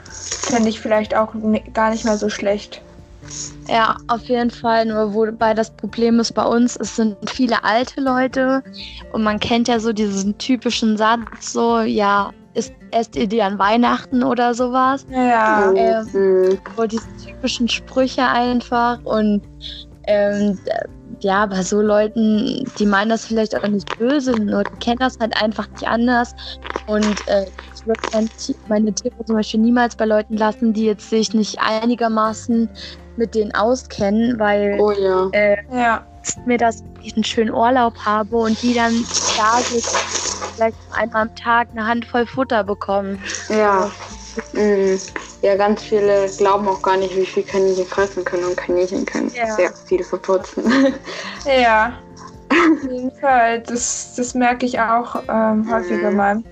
[0.09, 2.81] Fände ich vielleicht auch ni- gar nicht mehr so schlecht.
[3.67, 4.85] Ja, auf jeden Fall.
[4.85, 8.63] Nur wobei das Problem ist bei uns, es sind viele alte Leute
[9.11, 13.59] und man kennt ja so diesen typischen Satz so, ja, ist, esst ihr die an
[13.59, 15.05] Weihnachten oder sowas?
[15.09, 16.59] Ja, Ähm, Mhm.
[16.75, 19.41] so diese typischen Sprüche einfach und
[20.07, 20.57] ähm,
[21.21, 25.17] ja, bei so Leuten, die meinen das vielleicht auch nicht böse, nur die kennen das
[25.19, 26.35] halt einfach nicht anders
[26.87, 28.01] und äh, ich würde
[28.67, 32.69] meine Tiere zum Beispiel niemals bei Leuten lassen, die jetzt sich nicht einigermaßen
[33.17, 35.27] mit denen auskennen, weil Oh ja.
[35.31, 36.05] äh, ja,
[36.45, 39.05] mir das ich einen schönen Urlaub habe und die dann
[39.37, 39.59] da
[40.55, 43.21] vielleicht einmal am Tag eine Handvoll Futter bekommen.
[43.49, 43.91] Ja.
[44.53, 44.99] Mhm.
[45.41, 49.31] Ja, ganz viele glauben auch gar nicht, wie viel Kaninchen fressen können und Kaninchen können
[49.35, 49.45] Ja.
[49.55, 50.63] sehr viel verputzen.
[51.45, 51.93] ja.
[52.49, 53.61] Auf jeden Fall.
[53.61, 56.17] Das, das merke ich auch ähm, häufiger Mhm.
[56.17, 56.43] mal.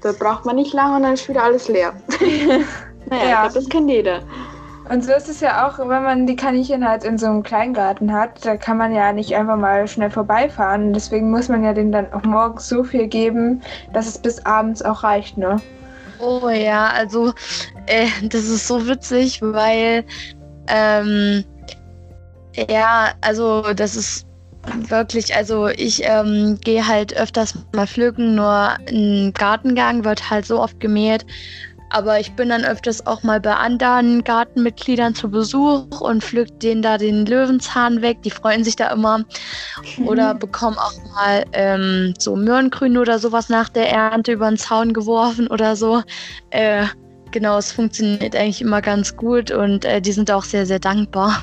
[0.00, 1.92] da braucht man nicht lange und dann ist wieder alles leer.
[2.20, 2.64] naja,
[3.10, 3.46] Ja.
[3.46, 4.20] ich glaub, das kennt jeder.
[4.88, 8.12] Und so ist es ja auch, wenn man die Kaninchen halt in so einem Kleingarten
[8.12, 10.92] hat, da kann man ja nicht einfach mal schnell vorbeifahren.
[10.92, 14.82] Deswegen muss man ja denen dann auch morgens so viel geben, dass es bis abends
[14.82, 15.60] auch reicht, ne?
[16.18, 17.32] Oh ja, also
[17.86, 20.04] äh, das ist so witzig, weil
[20.68, 21.44] ähm,
[22.68, 24.26] ja, also das ist
[24.88, 30.60] wirklich, also ich ähm, gehe halt öfters mal pflücken, nur ein Gartengang wird halt so
[30.60, 31.26] oft gemäht.
[31.92, 36.80] Aber ich bin dann öfters auch mal bei anderen Gartenmitgliedern zu Besuch und pflück denen
[36.80, 38.22] da den Löwenzahn weg.
[38.22, 39.24] Die freuen sich da immer.
[40.06, 44.94] Oder bekommen auch mal ähm, so Möhrengrün oder sowas nach der Ernte über den Zaun
[44.94, 46.02] geworfen oder so.
[46.48, 46.86] Äh,
[47.30, 51.42] genau, es funktioniert eigentlich immer ganz gut und äh, die sind auch sehr, sehr dankbar.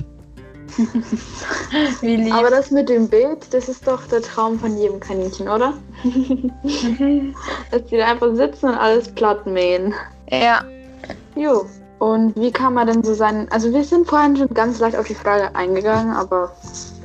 [2.01, 2.33] Wie lieb.
[2.33, 5.73] Aber das mit dem Bild, das ist doch der Traum von jedem Kaninchen, oder?
[6.63, 7.35] Mhm.
[7.71, 9.93] Dass die da einfach sitzen und alles platt mähen.
[10.31, 10.63] Ja,
[11.39, 11.65] Jo.
[11.99, 13.47] Und wie kann man denn so sein?
[13.49, 16.51] Also wir sind vorhin schon ganz leicht auf die Frage eingegangen, aber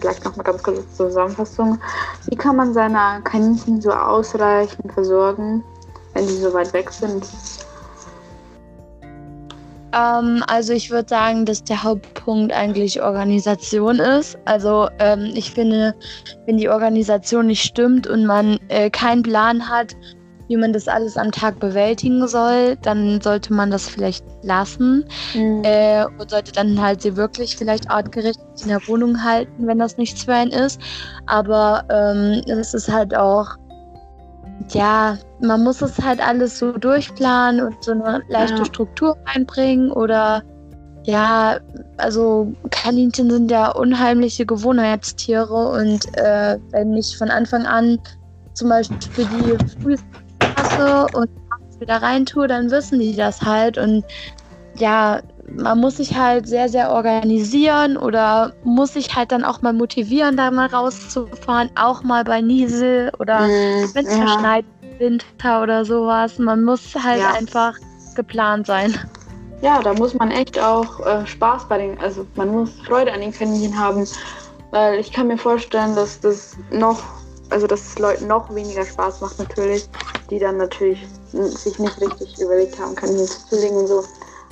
[0.01, 1.79] vielleicht noch mal ganz kurz zur Zusammenfassung.
[2.29, 5.65] Wie kann man seine Kaninchen so ausreichend versorgen,
[6.15, 7.27] wenn sie so weit weg sind?
[9.93, 14.39] Ähm, also ich würde sagen, dass der Hauptpunkt eigentlich Organisation ist.
[14.45, 15.95] Also ähm, ich finde,
[16.47, 19.97] wenn die Organisation nicht stimmt und man äh, keinen Plan hat,
[20.49, 25.05] wie man das alles am Tag bewältigen soll, dann sollte man das vielleicht lassen
[25.35, 25.63] mhm.
[25.65, 29.97] äh, und sollte dann halt sie wirklich vielleicht artgerichtet in der Wohnung halten, wenn das
[29.97, 30.81] nichts für einen ist.
[31.27, 33.57] Aber ähm, es ist halt auch,
[34.71, 38.65] ja, man muss es halt alles so durchplanen und so eine leichte ja.
[38.65, 40.43] Struktur reinbringen oder
[41.07, 41.59] ja,
[41.99, 47.99] also Kaninchen sind ja unheimliche Gewohnheitstiere und äh, wenn ich von Anfang an
[48.55, 50.24] zum Beispiel die frühesten
[50.79, 51.31] lasse und
[51.81, 53.79] wieder rein tue, dann wissen die das halt.
[53.79, 54.05] Und
[54.77, 55.21] ja,
[55.57, 60.37] man muss sich halt sehr, sehr organisieren oder muss sich halt dann auch mal motivieren,
[60.37, 64.27] da mal rauszufahren, auch mal bei Niesel oder mm, wenn es ja.
[64.27, 64.65] verschneit
[64.99, 66.39] Winter oder sowas.
[66.39, 67.33] Man muss halt ja.
[67.33, 67.77] einfach
[68.15, 68.95] geplant sein.
[69.61, 73.21] Ja, da muss man echt auch äh, Spaß bei den, also man muss Freude an
[73.21, 74.07] den Kaninchen haben,
[74.71, 77.03] weil ich kann mir vorstellen, dass das noch
[77.55, 79.88] also dass es Leuten noch weniger Spaß macht natürlich,
[80.29, 84.03] die dann natürlich sich nicht richtig überlegt haben, kann ich jetzt zulegen und so.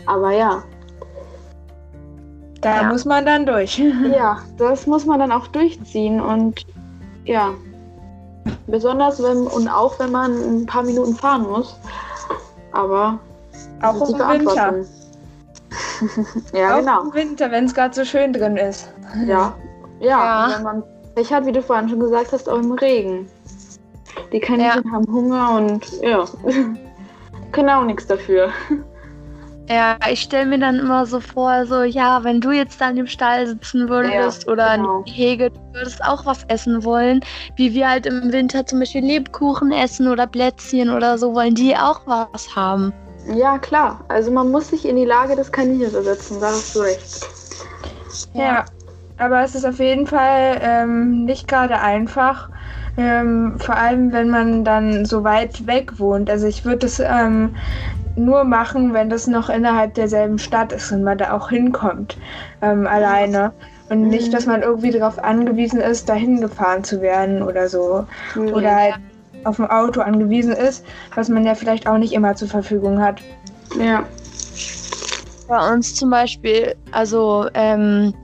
[0.06, 0.62] Aber ja.
[2.60, 2.82] Da ja.
[2.84, 3.78] muss man dann durch.
[4.14, 6.64] ja, das muss man dann auch durchziehen und
[7.24, 7.52] ja.
[8.68, 11.74] Besonders wenn und auch wenn man ein paar Minuten fahren muss.
[12.70, 13.18] Aber
[13.82, 14.74] auch im Winter.
[16.52, 17.02] ja, auch genau.
[17.02, 18.92] Im Winter, wenn es gerade so schön drin ist.
[19.26, 19.54] Ja.
[19.98, 20.54] Ja, ja.
[20.54, 20.82] wenn man
[21.16, 23.26] ich hatte, wie du vorhin schon gesagt hast, auch im Regen.
[24.32, 24.92] Die Kaninchen ja.
[24.92, 26.24] haben Hunger und ja,
[27.52, 28.50] können auch nichts dafür.
[29.68, 33.06] Ja, ich stelle mir dann immer so vor, so, ja, wenn du jetzt dann im
[33.06, 35.02] Stall sitzen würdest ja, oder genau.
[35.06, 37.20] in Hege, du würdest auch was essen wollen,
[37.56, 41.76] wie wir halt im Winter zum Beispiel Lebkuchen essen oder Plätzchen oder so, wollen die
[41.76, 42.92] auch was haben.
[43.34, 44.04] Ja, klar.
[44.08, 47.26] Also man muss sich in die Lage des Kaninchens versetzen, da hast du recht.
[48.34, 48.64] Ja.
[49.18, 52.48] Aber es ist auf jeden Fall ähm, nicht gerade einfach.
[52.96, 56.28] Ähm, vor allem, wenn man dann so weit weg wohnt.
[56.28, 57.54] Also ich würde es ähm,
[58.16, 62.18] nur machen, wenn das noch innerhalb derselben Stadt ist und man da auch hinkommt
[62.60, 63.52] ähm, alleine.
[63.88, 64.08] Und mhm.
[64.08, 68.06] nicht, dass man irgendwie darauf angewiesen ist, dahin gefahren zu werden oder so.
[68.34, 68.48] Mhm.
[68.48, 68.94] Oder halt
[69.44, 73.20] auf ein Auto angewiesen ist, was man ja vielleicht auch nicht immer zur Verfügung hat.
[73.78, 74.04] Ja.
[75.48, 78.14] Bei uns zum Beispiel, also ähm,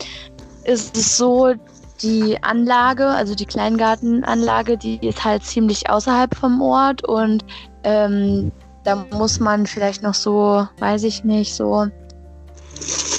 [0.68, 1.54] ist es so,
[2.02, 7.44] die Anlage, also die Kleingartenanlage, die ist halt ziemlich außerhalb vom Ort und
[7.82, 8.52] ähm,
[8.84, 11.88] da muss man vielleicht noch so, weiß ich nicht, so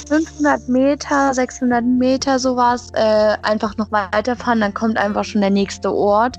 [0.08, 5.94] 500 Meter, 600 Meter sowas äh, einfach noch weiterfahren, dann kommt einfach schon der nächste
[5.94, 6.38] Ort.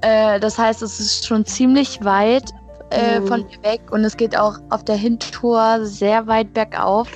[0.00, 2.50] Äh, das heißt, es ist schon ziemlich weit
[2.90, 3.26] äh, mhm.
[3.26, 7.08] von mir weg und es geht auch auf der Hintour sehr weit bergauf.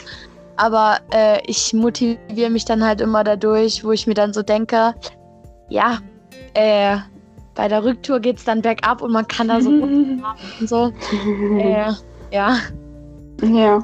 [0.56, 4.94] Aber äh, ich motiviere mich dann halt immer dadurch, wo ich mir dann so denke,
[5.68, 5.98] ja,
[6.54, 6.98] äh,
[7.54, 10.22] bei der Rücktour geht es dann bergab und man kann da so und
[10.60, 10.92] so.
[11.58, 11.92] Äh,
[12.30, 12.56] ja.
[13.42, 13.82] Ja.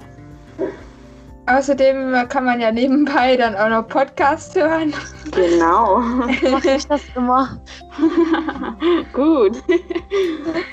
[1.46, 4.92] Außerdem kann man ja nebenbei dann auch noch Podcast hören.
[5.32, 5.98] Genau.
[6.50, 7.60] Mache ich das immer.
[9.14, 9.62] Gut.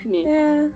[0.04, 0.24] nee.
[0.24, 0.68] Ja.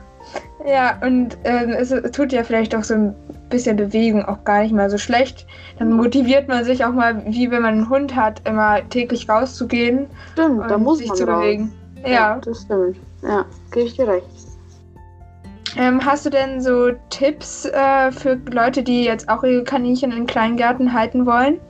[0.66, 3.14] Ja, und äh, es tut ja vielleicht auch so ein
[3.50, 5.46] bisschen Bewegung auch gar nicht mal so schlecht.
[5.78, 10.06] Dann motiviert man sich auch mal, wie wenn man einen Hund hat, immer täglich rauszugehen.
[10.32, 11.40] Stimmt, da muss sich man zu raus.
[11.40, 11.72] bewegen.
[12.02, 12.10] Ja.
[12.10, 12.96] ja, das stimmt.
[13.22, 14.26] Ja, gebe ich dir recht.
[15.76, 20.26] Ähm, hast du denn so Tipps äh, für Leute, die jetzt auch ihre Kaninchen in
[20.26, 21.60] Kleingärten halten wollen?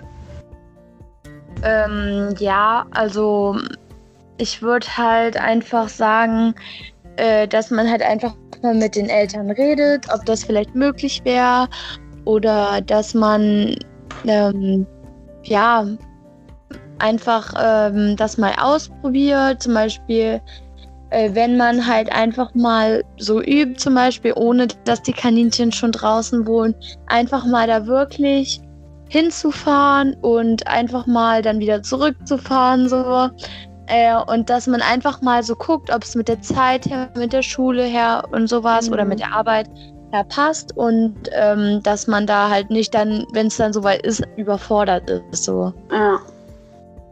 [1.62, 3.56] Ähm, ja, also
[4.38, 6.54] ich würde halt einfach sagen,
[7.16, 11.68] äh, dass man halt einfach mal mit den Eltern redet, ob das vielleicht möglich wäre
[12.24, 13.76] oder dass man
[14.26, 14.86] ähm,
[15.44, 15.86] ja
[16.98, 20.40] einfach ähm, das mal ausprobiert, zum Beispiel
[21.10, 25.92] äh, wenn man halt einfach mal so übt, zum Beispiel ohne dass die Kaninchen schon
[25.92, 26.74] draußen wohnen,
[27.06, 28.60] einfach mal da wirklich
[29.08, 33.28] hinzufahren und einfach mal dann wieder zurückzufahren so
[33.90, 37.32] äh, und dass man einfach mal so guckt, ob es mit der Zeit her, mit
[37.32, 38.94] der Schule her und sowas mhm.
[38.94, 39.68] oder mit der Arbeit
[40.12, 44.22] her passt und ähm, dass man da halt nicht dann, wenn es dann soweit ist,
[44.36, 45.44] überfordert ist.
[45.44, 45.72] So.
[45.90, 46.20] Ja.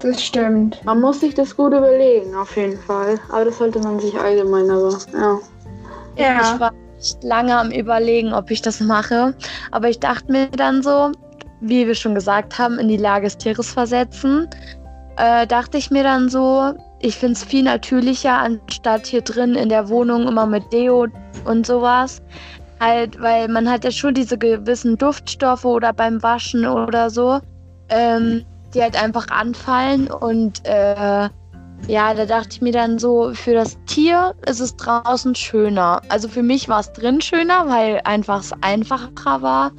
[0.00, 0.84] Das stimmt.
[0.84, 3.18] Man muss sich das gut überlegen, auf jeden Fall.
[3.30, 5.38] Aber das sollte man sich allgemein, aber ja.
[6.16, 6.54] Ja.
[6.54, 9.34] Ich war echt lange am Überlegen, ob ich das mache.
[9.72, 11.10] Aber ich dachte mir dann so,
[11.60, 14.48] wie wir schon gesagt haben, in die Lage des Tieres versetzen.
[15.18, 19.68] Äh, dachte ich mir dann so, ich finde es viel natürlicher, anstatt hier drin in
[19.68, 21.08] der Wohnung immer mit Deo
[21.44, 22.22] und sowas.
[22.78, 27.40] Halt, weil man hat ja schon diese gewissen Duftstoffe oder beim Waschen oder so,
[27.88, 30.08] ähm, die halt einfach anfallen.
[30.08, 31.28] Und äh,
[31.88, 36.00] ja, da dachte ich mir dann so, für das Tier ist es draußen schöner.
[36.08, 39.72] Also für mich war es drin schöner, weil einfach es einfacher war.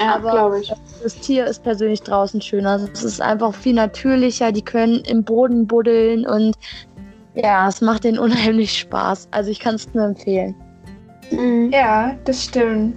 [0.00, 0.72] Ja, aber ich.
[1.02, 2.80] das Tier ist persönlich draußen schöner.
[2.92, 4.52] Es ist einfach viel natürlicher.
[4.52, 6.56] Die können im Boden buddeln und
[7.34, 9.28] ja, es macht denen unheimlich Spaß.
[9.30, 10.54] Also ich kann es nur empfehlen.
[11.30, 11.70] Mhm.
[11.72, 12.94] Ja, das stimmt.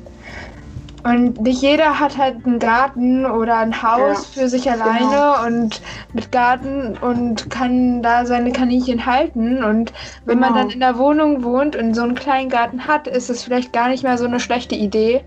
[1.04, 5.46] Und nicht jeder hat halt einen Garten oder ein Haus ja, für sich alleine genau.
[5.46, 5.82] und
[6.14, 9.64] mit Garten und kann da seine Kaninchen halten.
[9.64, 9.94] Und
[10.26, 10.52] wenn genau.
[10.52, 13.74] man dann in der Wohnung wohnt und so einen kleinen Garten hat, ist es vielleicht
[13.74, 15.24] gar nicht mehr so eine schlechte Idee.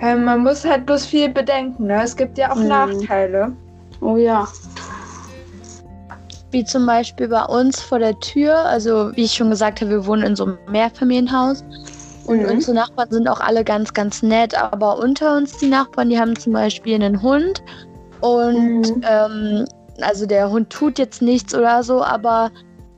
[0.00, 1.86] Ähm, man muss halt bloß viel bedenken.
[1.86, 2.02] Ne?
[2.02, 2.68] Es gibt ja auch mhm.
[2.68, 3.52] Nachteile.
[4.00, 4.48] Oh ja.
[6.50, 8.56] Wie zum Beispiel bei uns vor der Tür.
[8.56, 11.64] Also wie ich schon gesagt habe, wir wohnen in so einem Mehrfamilienhaus.
[12.26, 12.50] Und mhm.
[12.50, 14.54] unsere Nachbarn sind auch alle ganz, ganz nett.
[14.54, 17.62] Aber unter uns die Nachbarn, die haben zum Beispiel einen Hund.
[18.20, 19.04] Und mhm.
[19.08, 19.64] ähm,
[20.00, 22.50] also der Hund tut jetzt nichts oder so, aber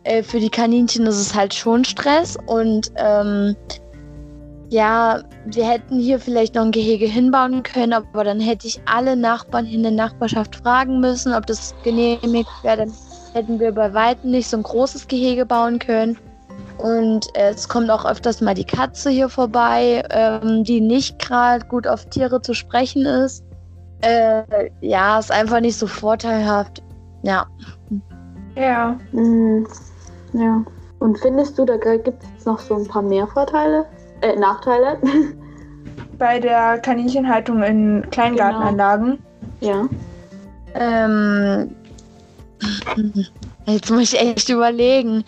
[0.04, 2.36] äh, für die Kaninchen ist es halt schon Stress.
[2.46, 3.56] Und ähm,
[4.72, 9.16] ja, wir hätten hier vielleicht noch ein Gehege hinbauen können, aber dann hätte ich alle
[9.16, 12.78] Nachbarn in der Nachbarschaft fragen müssen, ob das genehmigt wäre.
[12.78, 12.92] Dann
[13.34, 16.16] hätten wir bei weitem nicht so ein großes Gehege bauen können.
[16.78, 21.86] Und es kommt auch öfters mal die Katze hier vorbei, ähm, die nicht gerade gut
[21.86, 23.44] auf Tiere zu sprechen ist.
[24.00, 26.82] Äh, ja, ist einfach nicht so vorteilhaft.
[27.24, 27.46] Ja.
[28.56, 28.98] Ja.
[29.12, 29.66] Mhm.
[30.32, 30.64] Ja.
[30.98, 33.84] Und findest du, da gibt es noch so ein paar mehr Vorteile?
[34.22, 34.98] Äh, Nachteile?
[36.18, 39.18] Bei der Kaninchenhaltung in Kleingartenanlagen?
[39.60, 39.72] Genau.
[39.72, 39.88] Ja.
[40.74, 41.74] Ähm,
[43.66, 45.24] jetzt muss ich echt überlegen.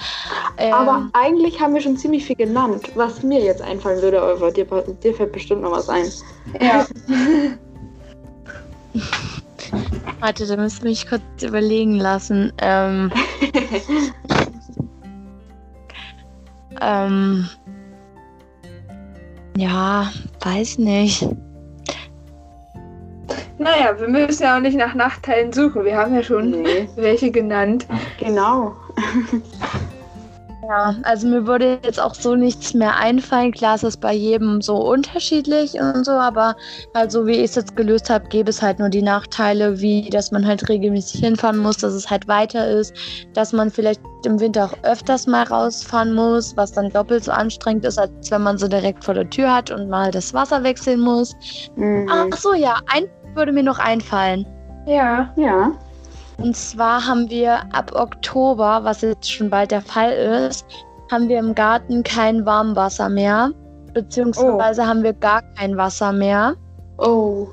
[0.56, 2.92] Ähm, Aber eigentlich haben wir schon ziemlich viel genannt.
[2.94, 4.64] Was mir jetzt einfallen würde, Oliver, dir,
[5.02, 6.06] dir fällt bestimmt noch was ein.
[6.60, 6.86] Ja.
[10.20, 12.52] Warte, da wir mich kurz überlegen lassen.
[12.58, 13.10] Ähm,
[16.80, 17.48] ähm,
[19.56, 21.26] ja, weiß nicht.
[23.58, 25.84] Naja, wir müssen ja auch nicht nach Nachteilen suchen.
[25.84, 26.88] Wir haben ja schon nee.
[26.96, 27.86] welche genannt.
[28.18, 28.74] Genau.
[30.66, 33.52] Ja, also mir würde jetzt auch so nichts mehr einfallen.
[33.52, 36.56] Klar ist es bei jedem so unterschiedlich und so, aber
[36.94, 40.08] halt so wie ich es jetzt gelöst habe, gäbe es halt nur die Nachteile, wie
[40.08, 42.94] dass man halt regelmäßig hinfahren muss, dass es halt weiter ist,
[43.34, 47.84] dass man vielleicht im Winter auch öfters mal rausfahren muss, was dann doppelt so anstrengend
[47.84, 51.00] ist, als wenn man so direkt vor der Tür hat und mal das Wasser wechseln
[51.00, 51.34] muss.
[51.76, 52.08] Mhm.
[52.10, 54.46] Ach so, ja, ein würde mir noch einfallen.
[54.86, 55.32] Ja.
[55.36, 55.72] Ja.
[56.38, 60.66] Und zwar haben wir ab Oktober, was jetzt schon bald der Fall ist,
[61.10, 63.50] haben wir im Garten kein Warmwasser mehr.
[63.92, 64.86] Beziehungsweise oh.
[64.86, 66.54] haben wir gar kein Wasser mehr.
[66.98, 67.46] Oh.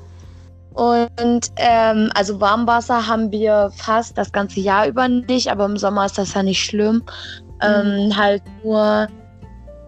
[0.74, 6.06] Und ähm, also Warmwasser haben wir fast das ganze Jahr über nicht, aber im Sommer
[6.06, 7.02] ist das ja nicht schlimm.
[7.60, 8.16] Ähm, mhm.
[8.16, 9.06] halt nur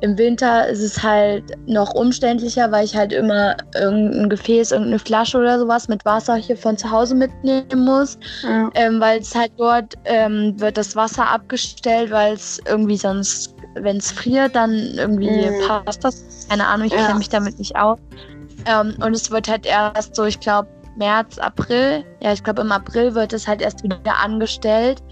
[0.05, 5.39] im Winter ist es halt noch umständlicher, weil ich halt immer irgendein Gefäß, irgendeine Flasche
[5.39, 8.19] oder sowas mit Wasser hier von zu Hause mitnehmen muss.
[8.43, 8.71] Ja.
[8.75, 13.97] Ähm, weil es halt dort ähm, wird das Wasser abgestellt, weil es irgendwie sonst, wenn
[13.97, 15.67] es friert, dann irgendwie mhm.
[15.67, 16.47] passt das.
[16.51, 17.07] Keine Ahnung, ich ja.
[17.07, 17.99] kenne mich damit nicht aus.
[18.67, 22.73] Ähm, und es wird halt erst so, ich glaube, März, April, ja, ich glaube im
[22.73, 25.03] April wird es halt erst wieder angestellt.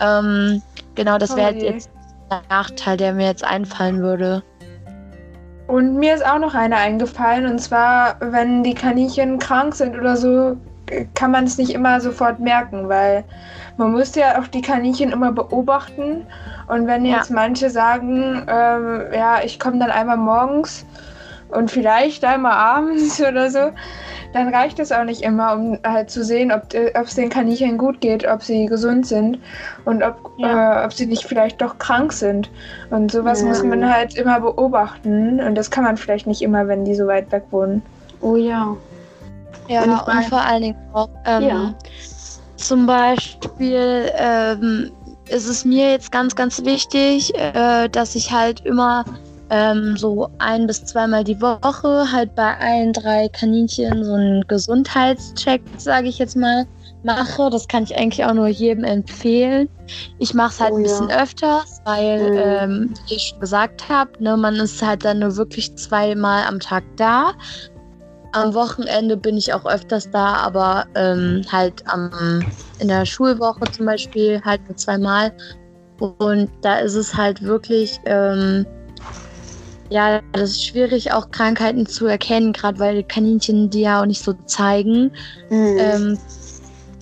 [0.00, 0.62] Ähm,
[0.94, 1.90] genau, das wäre oh jetzt
[2.48, 4.42] Nachteil, der mir jetzt einfallen würde.
[5.66, 10.16] Und mir ist auch noch einer eingefallen, und zwar, wenn die Kaninchen krank sind oder
[10.16, 10.56] so,
[11.14, 13.24] kann man es nicht immer sofort merken, weil
[13.76, 16.26] man muss ja auch die Kaninchen immer beobachten.
[16.68, 17.34] Und wenn jetzt ja.
[17.34, 20.86] manche sagen, ähm, ja, ich komme dann einmal morgens
[21.50, 23.70] und vielleicht einmal abends oder so,
[24.32, 28.00] dann reicht es auch nicht immer, um halt zu sehen, ob es den Kaninchen gut
[28.00, 29.38] geht, ob sie gesund sind
[29.84, 30.82] und ob, ja.
[30.82, 32.50] äh, ob sie nicht vielleicht doch krank sind.
[32.90, 33.48] Und sowas ja.
[33.48, 37.06] muss man halt immer beobachten und das kann man vielleicht nicht immer, wenn die so
[37.06, 37.82] weit weg wohnen.
[38.20, 38.76] Oh ja.
[39.68, 41.74] Ja, und, und vor allen Dingen auch ähm, ja.
[42.56, 44.90] zum Beispiel ähm,
[45.28, 49.04] ist es mir jetzt ganz, ganz wichtig, äh, dass ich halt immer
[49.50, 55.62] ähm, so ein bis zweimal die Woche halt bei allen drei Kaninchen so einen Gesundheitscheck,
[55.76, 56.66] sage ich jetzt mal,
[57.02, 57.50] mache.
[57.50, 59.68] Das kann ich eigentlich auch nur jedem empfehlen.
[60.18, 60.82] Ich mache es halt Oh ein ja.
[60.84, 62.38] bisschen öfters, weil, Mhm.
[62.38, 66.60] ähm, wie ich schon gesagt habe, ne, man ist halt dann nur wirklich zweimal am
[66.60, 67.32] Tag da.
[68.32, 72.46] Am Wochenende bin ich auch öfters da, aber ähm, halt am,
[72.78, 75.32] in der Schulwoche zum Beispiel halt nur zweimal.
[75.98, 78.66] Und da ist es halt wirklich, ähm,
[79.90, 84.22] ja, das ist schwierig, auch Krankheiten zu erkennen, gerade weil Kaninchen die ja auch nicht
[84.22, 85.10] so zeigen.
[85.50, 85.76] Mhm.
[85.78, 86.18] Ähm,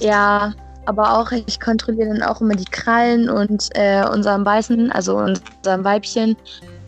[0.00, 0.54] ja,
[0.86, 5.84] aber auch ich kontrolliere dann auch immer die Krallen und äh, unserem Weißen, also unserem
[5.84, 6.36] Weibchen,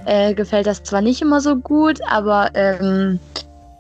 [0.04, 3.18] äh, gefällt das zwar nicht immer so gut, aber ähm,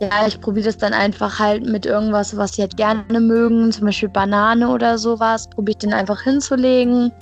[0.00, 3.86] ja, ich probiere das dann einfach halt mit irgendwas, was sie halt gerne mögen, zum
[3.86, 7.12] Beispiel Banane oder sowas, probiere ich den einfach hinzulegen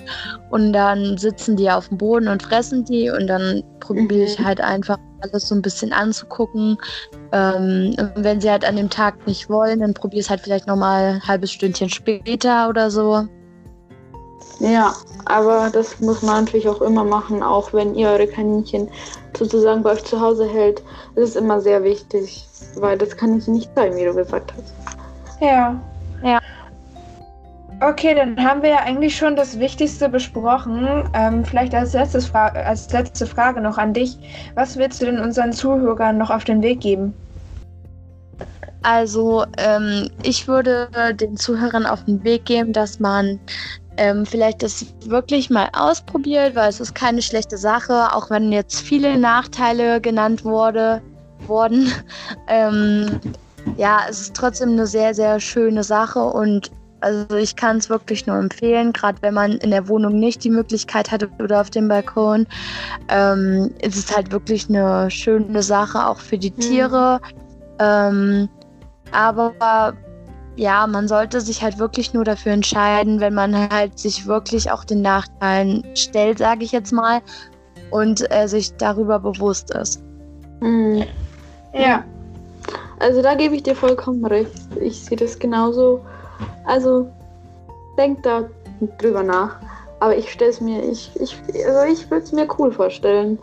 [0.51, 4.45] und dann sitzen die auf dem Boden und fressen die und dann probiere ich Mhm.
[4.45, 6.77] halt einfach alles so ein bisschen anzugucken.
[7.31, 10.41] Ähm, und wenn sie halt an dem Tag nicht wollen, dann probiere ich es halt
[10.41, 13.27] vielleicht nochmal ein halbes Stündchen später oder so.
[14.59, 18.89] Ja, aber das muss man natürlich auch immer machen, auch wenn ihr eure Kaninchen
[19.37, 20.81] sozusagen bei euch zu Hause hält.
[21.15, 25.41] Das ist immer sehr wichtig, weil das kann ich nicht zeigen, wie du gesagt hast.
[25.41, 25.79] Ja.
[26.23, 26.39] Ja.
[27.79, 31.07] Okay, dann haben wir ja eigentlich schon das Wichtigste besprochen.
[31.13, 34.17] Ähm, vielleicht als, letztes Fra als letzte Frage noch an dich.
[34.55, 37.13] Was willst du denn unseren Zuhörern noch auf den Weg geben?
[38.81, 43.39] Also ähm, ich würde den Zuhörern auf den Weg geben, dass man
[43.97, 48.81] ähm, vielleicht das wirklich mal ausprobiert, weil es ist keine schlechte Sache, auch wenn jetzt
[48.81, 51.01] viele Nachteile genannt wurde,
[51.47, 51.91] wurden.
[52.49, 53.19] Ähm,
[53.75, 56.71] ja, es ist trotzdem eine sehr, sehr schöne Sache und
[57.01, 60.49] also ich kann es wirklich nur empfehlen, gerade wenn man in der Wohnung nicht die
[60.49, 62.47] Möglichkeit hatte oder auf dem Balkon.
[63.09, 66.59] Ähm, es ist halt wirklich eine schöne Sache, auch für die Mhm.
[66.59, 67.19] Tiere.
[67.79, 68.49] Ähm,
[69.11, 69.93] aber
[70.57, 74.83] ja, man sollte sich halt wirklich nur dafür entscheiden, wenn man halt sich wirklich auch
[74.83, 77.21] den Nachteilen stellt, sage ich jetzt mal,
[77.91, 80.01] und äh, sich darüber bewusst ist.
[80.59, 81.05] Mhm.
[81.73, 82.03] Ja.
[82.99, 84.51] Also da gebe ich dir vollkommen recht.
[84.81, 86.03] Ich sehe das genauso.
[86.65, 87.07] Also
[87.97, 88.45] denk da
[88.97, 89.57] drüber nach.
[89.99, 91.37] Aber ich stelle es mir, ich, ich,
[91.67, 93.37] also ich würde es mir cool vorstellen.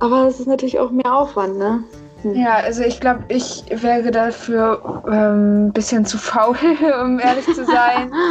[0.00, 1.84] Aber es ist natürlich auch mehr Aufwand, ne?
[2.32, 6.56] Ja, also ich glaube, ich wäre dafür ein ähm, bisschen zu faul,
[7.02, 8.12] um ehrlich zu sein.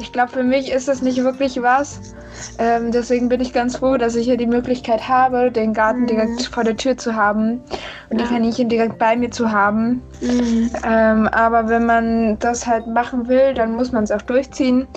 [0.00, 2.14] Ich glaube, für mich ist das nicht wirklich was.
[2.58, 6.08] Ähm, deswegen bin ich ganz froh, dass ich hier die Möglichkeit habe, den Garten Mhm.
[6.08, 7.64] direkt vor der Tür zu haben
[8.10, 8.20] und Ja.
[8.20, 10.02] die Kaninchen direkt bei mir zu haben.
[10.20, 10.70] Mhm.
[10.82, 14.88] Ähm, aber wenn man das halt machen will, dann muss man es auch durchziehen.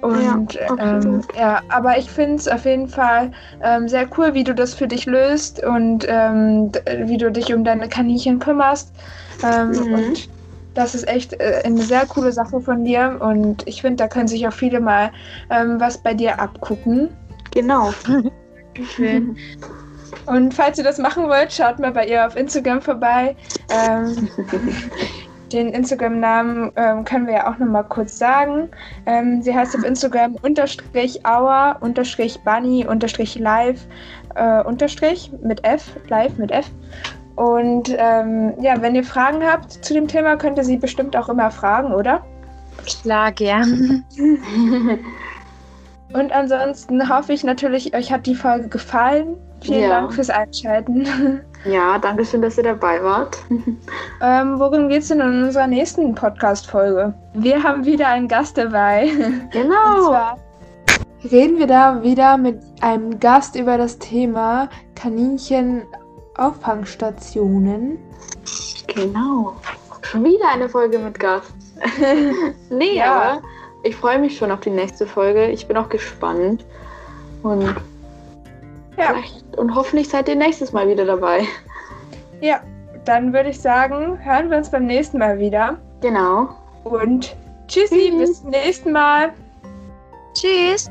[0.00, 4.44] Und Ja, ähm, ja, aber ich finde es auf jeden Fall ähm, sehr cool, wie
[4.44, 6.72] du das für dich löst und ähm,
[7.04, 8.94] wie du dich um deine Kaninchen kümmerst.
[9.42, 9.90] Ähm, Mhm.
[9.90, 10.30] Und
[10.74, 13.18] das ist echt äh, eine sehr coole Sache von dir.
[13.20, 15.10] Und ich finde, da können sich auch viele mal
[15.50, 17.08] ähm, was bei dir abgucken.
[17.52, 17.92] Genau.
[18.94, 19.36] Schön.
[20.26, 23.36] Und falls ihr das machen wollt, schaut mal bei ihr auf Instagram vorbei.
[23.70, 24.28] Ähm,
[25.52, 28.68] den Instagram-Namen ähm, können wir ja auch nochmal kurz sagen.
[29.06, 33.80] Ähm, sie heißt auf Instagram unterstrich hour unterstrich bunny unterstrich live
[34.36, 36.70] äh, unterstrich mit F, live mit F.
[37.40, 41.30] Und ähm, ja, wenn ihr Fragen habt zu dem Thema, könnt ihr sie bestimmt auch
[41.30, 42.20] immer fragen, oder?
[42.84, 44.04] Klar, gern.
[46.12, 49.38] Und ansonsten hoffe ich natürlich, euch hat die Folge gefallen.
[49.62, 49.88] Vielen Ja.
[49.88, 51.40] Dank fürs Einschalten.
[51.64, 53.38] ja, danke schön, dass ihr dabei wart.
[54.22, 57.14] Ähm, worum geht's denn in unserer nächsten Podcast-Folge?
[57.32, 59.04] Wir haben wieder einen Gast dabei.
[59.16, 60.08] Und Genau.
[60.08, 60.36] zwar
[61.30, 64.68] reden wir da wieder mit einem Gast über das Thema
[66.40, 67.98] Kaninchen-Auffangstationen.
[68.86, 69.54] Genau.
[70.02, 71.52] Schon wieder eine Folge mit Gast.
[72.70, 73.14] nee, Ja.
[73.14, 73.42] aber
[73.82, 75.48] ich freue mich schon auf die nächste Folge.
[75.48, 76.64] Ich bin auch gespannt.
[77.42, 77.74] Und,
[78.98, 79.14] Ja.
[79.56, 81.46] und hoffentlich seid ihr nächstes Mal wieder dabei.
[82.40, 82.60] Ja,
[83.04, 85.78] dann würde ich sagen, hören wir uns beim nächsten Mal wieder.
[86.00, 86.48] Genau.
[86.84, 87.34] Und
[87.68, 88.18] tschüssi, Tschüss.
[88.18, 89.32] bis zum nächsten Mal.
[90.34, 90.90] Tschüss.